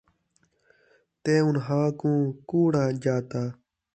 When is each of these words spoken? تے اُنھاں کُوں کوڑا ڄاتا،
تے 1.23 1.33
اُنھاں 1.45 1.87
کُوں 1.99 2.19
کوڑا 2.49 2.85
ڄاتا، 3.03 3.43